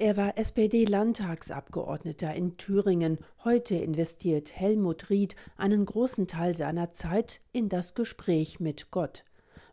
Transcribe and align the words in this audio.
Er 0.00 0.16
war 0.16 0.38
SPD-Landtagsabgeordneter 0.38 2.32
in 2.32 2.56
Thüringen. 2.56 3.18
Heute 3.42 3.74
investiert 3.74 4.54
Helmut 4.54 5.10
Ried 5.10 5.34
einen 5.56 5.84
großen 5.84 6.28
Teil 6.28 6.54
seiner 6.54 6.92
Zeit 6.92 7.40
in 7.50 7.68
das 7.68 7.94
Gespräch 7.94 8.60
mit 8.60 8.92
Gott. 8.92 9.24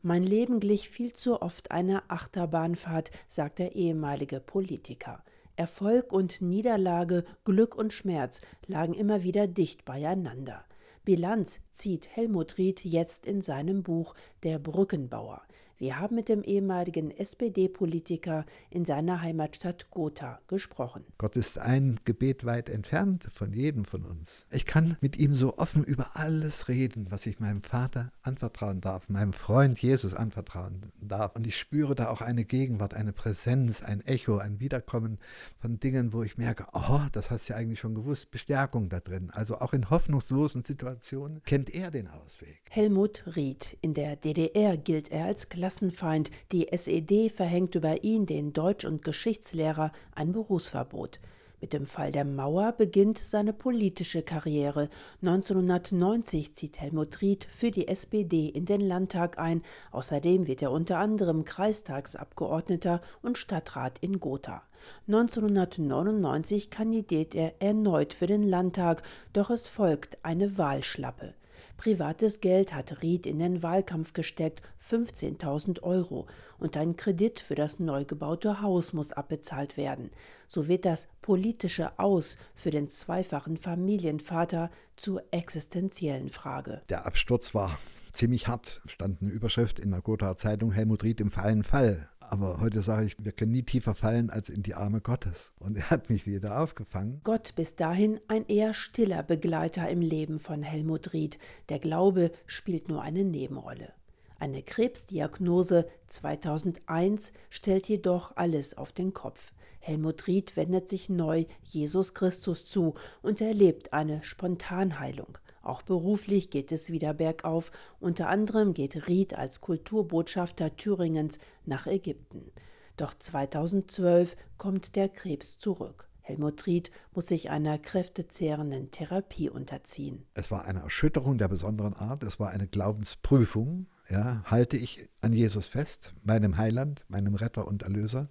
Mein 0.00 0.22
Leben 0.22 0.60
glich 0.60 0.88
viel 0.88 1.12
zu 1.12 1.42
oft 1.42 1.72
einer 1.72 2.04
Achterbahnfahrt, 2.08 3.10
sagt 3.28 3.58
der 3.58 3.74
ehemalige 3.74 4.40
Politiker. 4.40 5.22
Erfolg 5.56 6.10
und 6.10 6.40
Niederlage, 6.40 7.24
Glück 7.44 7.74
und 7.74 7.92
Schmerz 7.92 8.40
lagen 8.66 8.94
immer 8.94 9.24
wieder 9.24 9.46
dicht 9.46 9.84
beieinander. 9.84 10.64
Bilanz 11.04 11.60
zieht 11.74 12.08
Helmut 12.16 12.56
Ried 12.56 12.82
jetzt 12.82 13.26
in 13.26 13.42
seinem 13.42 13.82
Buch 13.82 14.14
Der 14.42 14.58
Brückenbauer. 14.58 15.42
Wir 15.76 15.98
haben 15.98 16.14
mit 16.14 16.28
dem 16.28 16.44
ehemaligen 16.44 17.10
SPD-Politiker 17.10 18.44
in 18.70 18.84
seiner 18.84 19.20
Heimatstadt 19.22 19.90
Gotha 19.90 20.38
gesprochen. 20.46 21.04
Gott 21.18 21.34
ist 21.34 21.58
ein 21.58 21.98
Gebet 22.04 22.44
weit 22.44 22.68
entfernt 22.68 23.26
von 23.32 23.52
jedem 23.52 23.84
von 23.84 24.04
uns. 24.04 24.46
Ich 24.52 24.66
kann 24.66 24.96
mit 25.00 25.18
ihm 25.18 25.34
so 25.34 25.58
offen 25.58 25.82
über 25.82 26.16
alles 26.16 26.68
reden, 26.68 27.06
was 27.10 27.26
ich 27.26 27.40
meinem 27.40 27.62
Vater 27.62 28.12
anvertrauen 28.22 28.80
darf, 28.80 29.08
meinem 29.08 29.32
Freund 29.32 29.80
Jesus 29.82 30.14
anvertrauen 30.14 30.92
darf. 31.00 31.34
Und 31.34 31.44
ich 31.44 31.58
spüre 31.58 31.96
da 31.96 32.08
auch 32.08 32.20
eine 32.20 32.44
Gegenwart, 32.44 32.94
eine 32.94 33.12
Präsenz, 33.12 33.82
ein 33.82 34.00
Echo, 34.02 34.38
ein 34.38 34.60
Wiederkommen 34.60 35.18
von 35.58 35.80
Dingen, 35.80 36.12
wo 36.12 36.22
ich 36.22 36.38
merke, 36.38 36.66
oh, 36.72 37.00
das 37.10 37.32
hast 37.32 37.48
du 37.48 37.52
ja 37.52 37.58
eigentlich 37.58 37.80
schon 37.80 37.96
gewusst, 37.96 38.30
Bestärkung 38.30 38.88
da 38.88 39.00
drin. 39.00 39.30
Also 39.32 39.56
auch 39.56 39.72
in 39.72 39.90
hoffnungslosen 39.90 40.62
Situationen 40.62 41.42
kennt 41.44 41.74
er 41.74 41.90
den 41.90 42.06
Ausweg. 42.06 42.62
Helmut 42.70 43.24
Ried. 43.34 43.76
In 43.80 43.94
der 43.94 44.14
DDR 44.14 44.76
gilt 44.76 45.10
er 45.10 45.24
als 45.24 45.48
Klassenfeind. 45.64 46.30
Die 46.52 46.70
SED 46.76 47.30
verhängt 47.30 47.74
über 47.74 48.04
ihn, 48.04 48.26
den 48.26 48.52
Deutsch- 48.52 48.84
und 48.84 49.02
Geschichtslehrer, 49.02 49.92
ein 50.14 50.30
Berufsverbot. 50.32 51.20
Mit 51.58 51.72
dem 51.72 51.86
Fall 51.86 52.12
der 52.12 52.26
Mauer 52.26 52.72
beginnt 52.72 53.16
seine 53.16 53.54
politische 53.54 54.20
Karriere. 54.20 54.90
1990 55.22 56.54
zieht 56.54 56.82
Helmut 56.82 57.22
Ried 57.22 57.46
für 57.48 57.70
die 57.70 57.88
SPD 57.88 58.46
in 58.50 58.66
den 58.66 58.82
Landtag 58.82 59.38
ein. 59.38 59.62
Außerdem 59.90 60.46
wird 60.46 60.60
er 60.60 60.70
unter 60.70 60.98
anderem 60.98 61.46
Kreistagsabgeordneter 61.46 63.00
und 63.22 63.38
Stadtrat 63.38 63.98
in 64.00 64.20
Gotha. 64.20 64.64
1999 65.08 66.68
kandidiert 66.68 67.34
er 67.34 67.54
erneut 67.62 68.12
für 68.12 68.26
den 68.26 68.42
Landtag, 68.42 69.02
doch 69.32 69.48
es 69.48 69.66
folgt 69.66 70.18
eine 70.22 70.58
Wahlschlappe. 70.58 71.32
Privates 71.76 72.40
Geld 72.40 72.74
hat 72.74 73.02
Ried 73.02 73.26
in 73.26 73.38
den 73.38 73.62
Wahlkampf 73.62 74.12
gesteckt, 74.12 74.62
15.000 74.88 75.82
Euro, 75.82 76.26
und 76.58 76.76
ein 76.76 76.96
Kredit 76.96 77.40
für 77.40 77.54
das 77.54 77.78
neu 77.78 78.04
gebaute 78.04 78.60
Haus 78.62 78.92
muss 78.92 79.12
abbezahlt 79.12 79.76
werden. 79.76 80.10
So 80.46 80.68
wird 80.68 80.84
das 80.84 81.08
politische 81.22 81.98
Aus 81.98 82.38
für 82.54 82.70
den 82.70 82.88
zweifachen 82.88 83.56
Familienvater 83.56 84.70
zur 84.96 85.22
existenziellen 85.30 86.28
Frage. 86.28 86.82
Der 86.88 87.06
Absturz 87.06 87.54
war 87.54 87.78
ziemlich 88.12 88.48
hart. 88.48 88.80
Stand 88.86 89.20
eine 89.20 89.30
Überschrift 89.30 89.78
in 89.80 89.90
der 89.90 90.00
Gotha 90.00 90.36
Zeitung, 90.36 90.72
Helmut 90.72 91.02
Ried 91.02 91.20
im 91.20 91.30
fallen 91.30 91.64
Fall. 91.64 92.08
Aber 92.30 92.60
heute 92.60 92.82
sage 92.82 93.06
ich, 93.06 93.16
wir 93.18 93.32
können 93.32 93.52
nie 93.52 93.62
tiefer 93.62 93.94
fallen 93.94 94.30
als 94.30 94.48
in 94.48 94.62
die 94.62 94.74
Arme 94.74 95.00
Gottes. 95.00 95.52
Und 95.58 95.76
er 95.76 95.90
hat 95.90 96.10
mich 96.10 96.26
wieder 96.26 96.60
aufgefangen. 96.60 97.20
Gott 97.24 97.54
bis 97.54 97.76
dahin 97.76 98.20
ein 98.28 98.46
eher 98.46 98.74
stiller 98.74 99.22
Begleiter 99.22 99.88
im 99.88 100.00
Leben 100.00 100.38
von 100.38 100.62
Helmut 100.62 101.12
Ried. 101.12 101.38
Der 101.68 101.78
Glaube 101.78 102.32
spielt 102.46 102.88
nur 102.88 103.02
eine 103.02 103.24
Nebenrolle. 103.24 103.92
Eine 104.38 104.62
Krebsdiagnose 104.62 105.86
2001 106.08 107.32
stellt 107.50 107.88
jedoch 107.88 108.36
alles 108.36 108.76
auf 108.76 108.92
den 108.92 109.14
Kopf. 109.14 109.52
Helmut 109.78 110.26
Ried 110.26 110.56
wendet 110.56 110.88
sich 110.88 111.08
neu 111.08 111.44
Jesus 111.62 112.14
Christus 112.14 112.64
zu 112.64 112.94
und 113.22 113.40
erlebt 113.40 113.92
eine 113.92 114.22
Spontanheilung. 114.22 115.38
Auch 115.64 115.82
beruflich 115.82 116.50
geht 116.50 116.72
es 116.72 116.90
wieder 116.90 117.14
bergauf. 117.14 117.72
Unter 117.98 118.28
anderem 118.28 118.74
geht 118.74 119.08
Ried 119.08 119.34
als 119.34 119.60
Kulturbotschafter 119.60 120.76
Thüringens 120.76 121.38
nach 121.64 121.86
Ägypten. 121.86 122.52
Doch 122.96 123.14
2012 123.14 124.36
kommt 124.58 124.94
der 124.94 125.08
Krebs 125.08 125.58
zurück. 125.58 126.08
Helmut 126.20 126.66
Ried 126.66 126.90
muss 127.12 127.26
sich 127.26 127.50
einer 127.50 127.78
kräftezehrenden 127.78 128.90
Therapie 128.90 129.50
unterziehen. 129.50 130.24
Es 130.34 130.50
war 130.50 130.64
eine 130.64 130.80
Erschütterung 130.80 131.36
der 131.36 131.48
besonderen 131.48 131.94
Art. 131.94 132.22
Es 132.22 132.40
war 132.40 132.50
eine 132.50 132.66
Glaubensprüfung. 132.66 133.86
Ja, 134.08 134.42
halte 134.44 134.76
ich 134.76 135.08
an 135.22 135.32
Jesus 135.32 135.66
fest, 135.66 136.14
meinem 136.22 136.56
Heiland, 136.56 137.04
meinem 137.08 137.34
Retter 137.34 137.66
und 137.66 137.82
Erlöser. 137.82 138.28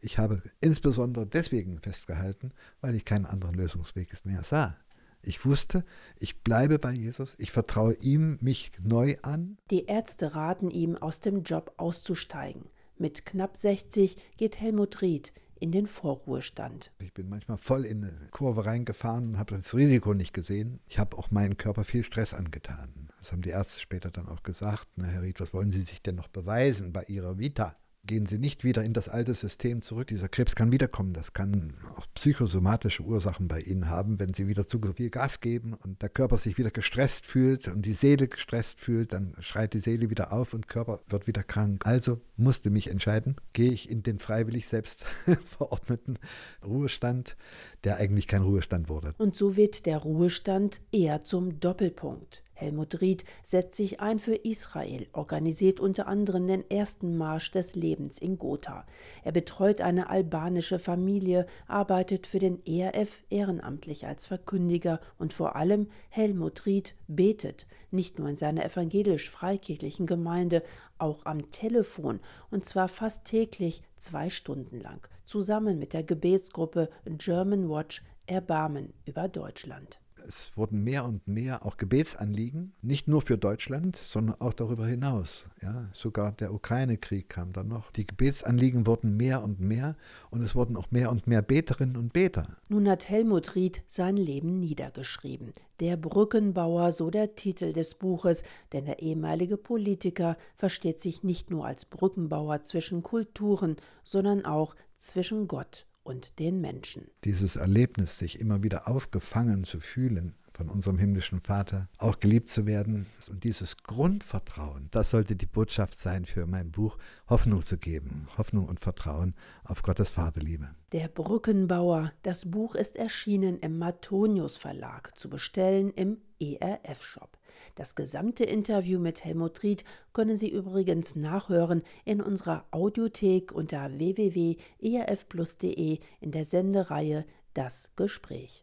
Ich 0.00 0.18
habe 0.18 0.42
insbesondere 0.60 1.26
deswegen 1.26 1.78
festgehalten, 1.80 2.52
weil 2.80 2.94
ich 2.94 3.04
keinen 3.04 3.26
anderen 3.26 3.54
Lösungsweg 3.54 4.12
mehr 4.24 4.42
sah. 4.42 4.76
Ich 5.24 5.44
wusste, 5.44 5.84
ich 6.18 6.42
bleibe 6.42 6.78
bei 6.78 6.92
Jesus, 6.92 7.36
ich 7.38 7.52
vertraue 7.52 7.94
ihm 7.94 8.38
mich 8.40 8.72
neu 8.82 9.16
an. 9.22 9.56
Die 9.70 9.86
Ärzte 9.86 10.34
raten 10.34 10.70
ihm, 10.70 10.96
aus 10.96 11.20
dem 11.20 11.44
Job 11.44 11.72
auszusteigen. 11.76 12.64
Mit 12.98 13.24
knapp 13.24 13.56
60 13.56 14.16
geht 14.36 14.60
Helmut 14.60 15.00
Ried 15.00 15.32
in 15.62 15.70
den 15.70 15.86
Vorruhestand. 15.86 16.90
Ich 16.98 17.14
bin 17.14 17.28
manchmal 17.28 17.56
voll 17.56 17.84
in 17.84 18.04
eine 18.04 18.28
Kurve 18.32 18.66
reingefahren 18.66 19.28
und 19.28 19.38
habe 19.38 19.56
das 19.56 19.74
Risiko 19.74 20.12
nicht 20.12 20.34
gesehen. 20.34 20.80
Ich 20.88 20.98
habe 20.98 21.16
auch 21.16 21.30
meinem 21.30 21.56
Körper 21.56 21.84
viel 21.84 22.02
Stress 22.02 22.34
angetan. 22.34 23.08
Das 23.20 23.30
haben 23.30 23.42
die 23.42 23.50
Ärzte 23.50 23.78
später 23.78 24.10
dann 24.10 24.26
auch 24.28 24.42
gesagt. 24.42 24.88
Na, 24.96 25.04
Herr 25.04 25.22
Ried, 25.22 25.38
was 25.38 25.54
wollen 25.54 25.70
Sie 25.70 25.82
sich 25.82 26.02
denn 26.02 26.16
noch 26.16 26.26
beweisen 26.26 26.92
bei 26.92 27.04
Ihrer 27.04 27.38
Vita? 27.38 27.76
Gehen 28.04 28.26
Sie 28.26 28.38
nicht 28.38 28.64
wieder 28.64 28.82
in 28.82 28.94
das 28.94 29.08
alte 29.08 29.34
System 29.34 29.80
zurück. 29.80 30.08
Dieser 30.08 30.28
Krebs 30.28 30.56
kann 30.56 30.72
wiederkommen. 30.72 31.12
Das 31.12 31.32
kann 31.32 31.74
auch 31.96 32.06
psychosomatische 32.14 33.04
Ursachen 33.04 33.46
bei 33.46 33.60
Ihnen 33.60 33.88
haben, 33.88 34.18
wenn 34.18 34.34
Sie 34.34 34.48
wieder 34.48 34.66
zu 34.66 34.80
viel 34.94 35.10
Gas 35.10 35.40
geben 35.40 35.74
und 35.74 36.02
der 36.02 36.08
Körper 36.08 36.36
sich 36.36 36.58
wieder 36.58 36.72
gestresst 36.72 37.26
fühlt 37.26 37.68
und 37.68 37.82
die 37.82 37.94
Seele 37.94 38.26
gestresst 38.26 38.80
fühlt, 38.80 39.12
dann 39.12 39.36
schreit 39.38 39.72
die 39.74 39.80
Seele 39.80 40.10
wieder 40.10 40.32
auf 40.32 40.52
und 40.52 40.66
Körper 40.66 41.00
wird 41.08 41.28
wieder 41.28 41.44
krank. 41.44 41.86
Also 41.86 42.20
musste 42.36 42.70
mich 42.70 42.90
entscheiden, 42.90 43.36
gehe 43.52 43.70
ich 43.70 43.88
in 43.88 44.02
den 44.02 44.18
freiwillig 44.18 44.66
selbst 44.66 45.04
verordneten 45.56 46.18
Ruhestand, 46.64 47.36
der 47.84 47.98
eigentlich 47.98 48.26
kein 48.26 48.42
Ruhestand 48.42 48.88
wurde. 48.88 49.14
Und 49.18 49.36
so 49.36 49.56
wird 49.56 49.86
der 49.86 49.98
Ruhestand 49.98 50.80
eher 50.90 51.22
zum 51.22 51.60
Doppelpunkt. 51.60 52.41
Helmut 52.54 53.00
Ried 53.00 53.24
setzt 53.42 53.74
sich 53.74 54.00
ein 54.00 54.18
für 54.18 54.34
Israel, 54.34 55.06
organisiert 55.12 55.80
unter 55.80 56.06
anderem 56.06 56.46
den 56.46 56.70
ersten 56.70 57.16
Marsch 57.16 57.50
des 57.50 57.74
Lebens 57.74 58.18
in 58.18 58.38
Gotha. 58.38 58.86
Er 59.24 59.32
betreut 59.32 59.80
eine 59.80 60.10
albanische 60.10 60.78
Familie, 60.78 61.46
arbeitet 61.66 62.26
für 62.26 62.38
den 62.38 62.64
ERF 62.66 63.24
ehrenamtlich 63.30 64.06
als 64.06 64.26
Verkündiger 64.26 65.00
und 65.18 65.32
vor 65.32 65.56
allem 65.56 65.88
Helmut 66.10 66.66
Ried 66.66 66.94
betet, 67.08 67.66
nicht 67.90 68.18
nur 68.18 68.28
in 68.28 68.36
seiner 68.36 68.64
evangelisch-freikirchlichen 68.64 70.06
Gemeinde, 70.06 70.62
auch 70.98 71.24
am 71.24 71.50
Telefon 71.50 72.20
und 72.50 72.64
zwar 72.64 72.88
fast 72.88 73.24
täglich 73.24 73.82
zwei 73.96 74.30
Stunden 74.30 74.80
lang, 74.80 75.08
zusammen 75.24 75.78
mit 75.78 75.92
der 75.94 76.04
Gebetsgruppe 76.04 76.90
German 77.04 77.68
Watch 77.68 78.02
Erbarmen 78.26 78.92
über 79.04 79.26
Deutschland 79.28 80.01
es 80.26 80.52
wurden 80.56 80.82
mehr 80.84 81.04
und 81.04 81.26
mehr 81.28 81.64
auch 81.64 81.76
Gebetsanliegen, 81.76 82.72
nicht 82.82 83.08
nur 83.08 83.22
für 83.22 83.38
Deutschland, 83.38 83.96
sondern 83.96 84.40
auch 84.40 84.52
darüber 84.52 84.86
hinaus. 84.86 85.46
Ja, 85.60 85.88
sogar 85.92 86.32
der 86.32 86.52
Ukraine-Krieg 86.52 87.28
kam 87.28 87.52
dann 87.52 87.68
noch. 87.68 87.90
Die 87.92 88.06
Gebetsanliegen 88.06 88.86
wurden 88.86 89.16
mehr 89.16 89.42
und 89.42 89.60
mehr 89.60 89.96
und 90.30 90.42
es 90.42 90.54
wurden 90.54 90.76
auch 90.76 90.90
mehr 90.90 91.10
und 91.10 91.26
mehr 91.26 91.42
Beterinnen 91.42 91.96
und 91.96 92.12
Beter. 92.12 92.56
Nun 92.68 92.88
hat 92.88 93.08
Helmut 93.08 93.54
Ried 93.54 93.82
sein 93.86 94.16
Leben 94.16 94.58
niedergeschrieben. 94.58 95.52
Der 95.80 95.96
Brückenbauer, 95.96 96.92
so 96.92 97.10
der 97.10 97.34
Titel 97.34 97.72
des 97.72 97.94
Buches, 97.94 98.42
denn 98.72 98.84
der 98.84 99.00
ehemalige 99.00 99.56
Politiker 99.56 100.36
versteht 100.56 101.00
sich 101.00 101.22
nicht 101.22 101.50
nur 101.50 101.66
als 101.66 101.84
Brückenbauer 101.84 102.62
zwischen 102.62 103.02
Kulturen, 103.02 103.76
sondern 104.04 104.44
auch 104.44 104.74
zwischen 104.96 105.48
Gott 105.48 105.86
und 106.04 106.38
den 106.38 106.60
Menschen. 106.60 107.08
Dieses 107.24 107.56
Erlebnis, 107.56 108.18
sich 108.18 108.40
immer 108.40 108.62
wieder 108.62 108.88
aufgefangen 108.88 109.64
zu 109.64 109.80
fühlen 109.80 110.34
von 110.54 110.68
unserem 110.68 110.98
himmlischen 110.98 111.40
Vater, 111.40 111.88
auch 111.98 112.20
geliebt 112.20 112.50
zu 112.50 112.66
werden 112.66 113.06
und 113.30 113.44
dieses 113.44 113.78
Grundvertrauen, 113.78 114.88
das 114.90 115.10
sollte 115.10 115.34
die 115.34 115.46
Botschaft 115.46 115.98
sein 115.98 116.24
für 116.24 116.46
mein 116.46 116.70
Buch, 116.70 116.98
Hoffnung 117.28 117.62
zu 117.62 117.78
geben, 117.78 118.28
Hoffnung 118.36 118.66
und 118.66 118.80
Vertrauen 118.80 119.34
auf 119.64 119.82
Gottes 119.82 120.10
Vaterliebe. 120.10 120.68
Der 120.92 121.08
Brückenbauer, 121.08 122.12
das 122.22 122.50
Buch 122.50 122.74
ist 122.74 122.96
erschienen 122.96 123.58
im 123.60 123.78
Matonius 123.78 124.58
Verlag, 124.58 125.18
zu 125.18 125.30
bestellen 125.30 125.90
im 125.90 126.18
ERF-Shop. 126.38 127.38
Das 127.74 127.94
gesamte 127.94 128.44
Interview 128.44 128.98
mit 128.98 129.24
Helmut 129.24 129.62
Ried 129.62 129.84
können 130.12 130.36
Sie 130.36 130.50
übrigens 130.50 131.16
nachhören 131.16 131.82
in 132.04 132.20
unserer 132.20 132.66
Audiothek 132.70 133.52
unter 133.52 133.98
www.erfplus.de 133.98 135.98
in 136.20 136.30
der 136.30 136.44
Sendereihe 136.44 137.24
Das 137.54 137.90
Gespräch. 137.96 138.60